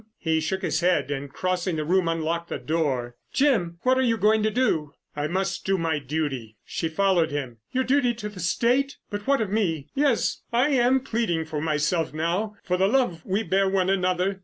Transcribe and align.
He 0.17 0.39
shook 0.41 0.63
his 0.63 0.79
head, 0.79 1.11
and 1.11 1.31
crossing 1.31 1.75
the 1.75 1.85
room 1.85 2.07
unlocked 2.07 2.49
the 2.49 2.57
door. 2.57 3.17
"Jim! 3.31 3.77
What 3.83 3.99
are 3.99 4.01
you 4.01 4.17
going 4.17 4.41
to 4.41 4.49
do?" 4.49 4.93
"I 5.15 5.27
must 5.27 5.63
do 5.63 5.77
my 5.77 5.99
duty." 5.99 6.57
She 6.65 6.87
followed 6.89 7.29
him. 7.29 7.57
"Your 7.71 7.83
duty 7.83 8.15
to 8.15 8.27
the 8.29 8.39
State? 8.39 8.97
But 9.11 9.27
what 9.27 9.41
of 9.41 9.51
me. 9.51 9.89
Yes, 9.93 10.41
I 10.51 10.69
am 10.69 11.01
pleading 11.01 11.45
for 11.45 11.61
myself 11.61 12.15
now. 12.15 12.55
For 12.63 12.77
the 12.77 12.87
love 12.87 13.21
we 13.25 13.43
bear 13.43 13.69
one 13.69 13.91
another." 13.91 14.39